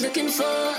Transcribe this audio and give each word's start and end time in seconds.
looking 0.00 0.28
for. 0.28 0.72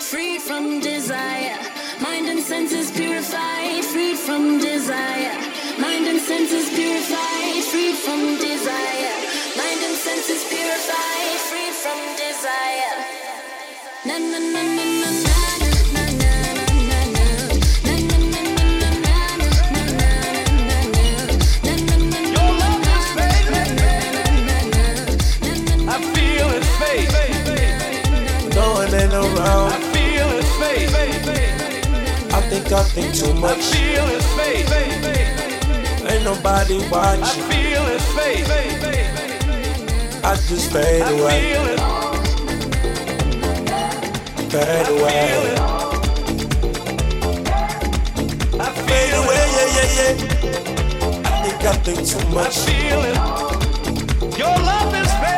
Free 0.00 0.38
from 0.38 0.80
desire, 0.80 1.58
mind 2.00 2.26
and 2.28 2.40
senses 2.40 2.90
purified. 2.90 3.84
Free 3.84 4.14
from 4.14 4.58
desire, 4.58 5.36
mind 5.78 6.06
and 6.06 6.20
senses 6.20 6.70
purified. 6.70 7.62
Free 7.70 7.92
from 7.92 8.20
desire, 8.38 9.16
mind 9.60 9.80
and 9.88 9.96
senses 9.96 10.42
purified. 10.48 11.38
Free 11.50 11.70
from 11.82 11.98
desire. 12.16 12.96
Na 14.06 14.16
na 14.18 14.38
na 14.38 14.62
na 14.62 14.84
na. 15.02 15.10
na. 15.22 15.35
around. 29.46 29.72
I 29.72 29.78
feel 29.94 30.28
his 30.28 30.50
face. 30.56 30.94
I 32.32 32.40
think 32.48 32.72
I 32.72 32.82
think 32.82 33.14
too 33.14 33.34
much. 33.34 33.58
I 33.58 33.60
feel 33.60 34.06
his 34.06 34.26
face. 34.34 34.70
Ain't 36.10 36.24
nobody 36.24 36.78
watching. 36.90 37.24
I 37.24 37.26
feel 37.50 37.84
his 37.86 38.06
face. 38.16 38.50
I 40.24 40.34
just 40.48 40.72
fade 40.72 41.02
away. 41.02 41.42
Fade 44.50 44.88
away. 44.94 45.56
I 48.58 48.68
fade 48.86 49.14
away. 49.20 49.44
Yeah, 49.56 49.76
yeah, 49.76 49.96
yeah. 49.96 50.14
I 51.24 51.32
think 51.42 51.60
I 51.64 51.74
think 51.84 52.00
too 52.06 52.24
much. 52.34 52.56
I 52.56 52.60
feel 52.66 53.00
it. 53.10 53.16
Your 54.38 54.56
love 54.70 54.94
is 54.94 55.12
fading. 55.12 55.35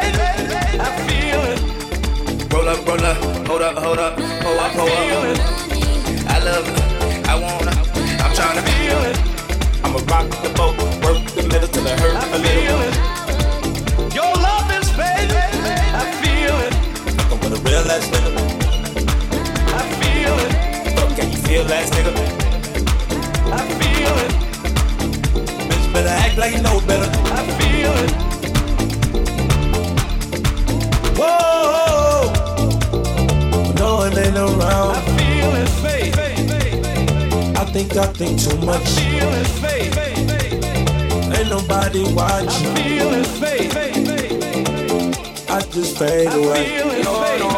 Roll 2.50 2.68
up, 2.68 2.86
roll 2.86 3.04
up, 3.04 3.16
hold 3.46 3.62
up, 3.62 3.76
hold 3.78 3.98
up, 3.98 4.16
pull 4.16 4.58
up, 4.58 4.72
pull 4.72 4.88
up. 4.88 5.38
I 6.28 6.38
love 6.44 6.66
it, 6.68 7.28
I 7.28 7.34
wanna, 7.34 7.72
I'm 8.22 8.32
tryna 8.32 8.62
feel 8.68 9.00
it. 9.10 9.18
I'ma 9.84 9.98
rock 10.08 10.28
the 10.42 10.50
boat, 10.56 10.76
work 11.04 11.24
the 11.34 11.42
middle 11.48 11.68
till 11.68 11.86
it 11.86 11.98
hurt 12.00 12.14
a 12.14 12.38
little. 12.38 12.80
It. 12.86 12.94
Your 14.14 14.32
love 14.34 14.70
is 14.72 14.88
baby, 14.96 15.36
I 15.92 16.04
feel 16.22 16.56
it. 16.66 16.74
Fucking 17.18 17.40
with 17.40 17.58
a 17.58 17.60
real 17.68 17.84
ass 17.90 18.06
nigga. 18.12 18.30
I 19.74 19.82
feel 20.00 20.36
it. 20.44 20.52
Fuck, 20.96 21.10
can 21.16 21.28
you 21.30 21.38
feel 21.38 21.64
that 21.64 21.84
nigga? 21.92 22.12
I 23.52 23.54
feel 23.78 24.14
it. 24.24 24.32
Bitch, 25.68 25.86
better 25.92 26.08
act 26.08 26.36
like 26.38 26.52
you 26.54 26.62
know 26.62 26.80
better. 26.86 27.10
I 27.34 27.42
feel 27.58 27.94
it. 28.04 28.12
Whoa 31.18 31.97
around. 34.36 34.96
I 34.96 35.00
feel 35.16 35.50
his 35.52 35.74
face. 35.80 36.16
I 37.56 37.64
think 37.72 37.96
I 37.96 38.06
think 38.06 38.40
too 38.40 38.56
much. 38.66 38.82
I 38.82 38.86
feel 38.86 39.30
his 39.30 39.58
face. 39.58 39.96
Ain't 41.36 41.48
nobody 41.50 42.02
watching. 42.14 42.48
I 42.48 42.82
feel 42.82 43.10
his 43.10 43.38
face. 43.38 43.74
I 45.48 45.60
just 45.72 45.98
fade 45.98 46.32
away. 46.32 46.50
I 46.50 46.64
feel 46.68 46.90
his 46.90 47.06
face. 47.06 47.57